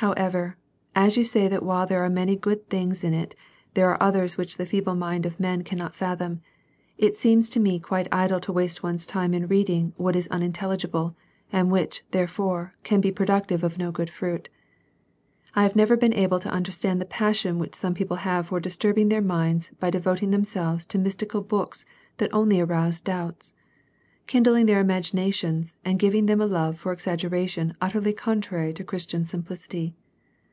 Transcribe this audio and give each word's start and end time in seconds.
However, 0.00 0.56
as 0.94 1.16
you 1.16 1.24
say 1.24 1.48
that 1.48 1.64
while 1.64 1.84
there 1.84 2.04
are 2.04 2.08
many 2.08 2.36
good 2.36 2.70
things 2.70 3.02
in 3.02 3.12
it, 3.12 3.34
there 3.74 3.90
are 3.90 4.00
others 4.00 4.36
which 4.38 4.56
the 4.56 4.64
feeble 4.64 4.94
mind 4.94 5.26
of 5.26 5.40
man 5.40 5.64
cannot 5.64 5.92
fathom, 5.96 6.40
it 6.96 7.18
seems 7.18 7.48
to 7.48 7.58
me 7.58 7.80
quite 7.80 8.06
idle 8.12 8.38
to 8.42 8.52
waste 8.52 8.80
one's 8.84 9.04
time 9.04 9.34
in 9.34 9.48
reading 9.48 9.94
what 9.96 10.14
is 10.14 10.28
unintelligible, 10.28 11.16
and 11.52 11.72
which, 11.72 12.04
therefore, 12.12 12.76
can 12.84 13.00
be 13.00 13.10
productive 13.10 13.64
of 13.64 13.76
no 13.76 13.90
good 13.90 14.08
fruit. 14.08 14.48
I 15.56 15.64
have 15.64 15.74
never 15.74 15.96
been 15.96 16.14
able 16.14 16.38
to 16.40 16.48
understand 16.48 17.00
the 17.00 17.04
passion 17.04 17.58
which 17.58 17.74
some 17.74 17.94
people 17.94 18.18
have 18.18 18.46
for 18.46 18.60
disturbing 18.60 19.08
their 19.08 19.20
minds 19.20 19.72
by 19.80 19.90
devot 19.90 20.22
ing 20.22 20.30
themselves 20.30 20.86
to 20.86 20.98
mystical 21.00 21.40
books 21.40 21.84
that 22.18 22.32
only 22.32 22.60
arouse 22.60 23.00
doubts, 23.00 23.52
kindling 24.28 24.66
their 24.66 24.78
imaginations, 24.78 25.74
and 25.86 25.98
giving 25.98 26.26
them 26.26 26.38
a 26.38 26.44
love 26.46 26.78
for 26.78 26.94
exag 26.94 27.18
geration 27.26 27.74
utterly 27.80 28.12
contrary 28.12 28.74
to 28.74 28.84
Christian 28.84 29.24
simplicity. 29.24 29.94